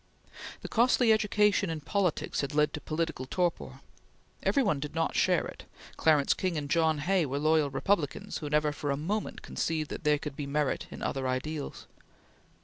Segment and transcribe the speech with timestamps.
[0.61, 3.81] The costly education in politics had led to political torpor.
[4.41, 5.65] Every one did not share it.
[5.95, 10.03] Clarence King and John Hay were loyal Republicans who never for a moment conceived that
[10.03, 11.85] there could be merit in other ideals.